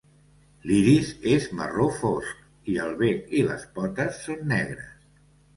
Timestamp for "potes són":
3.79-4.43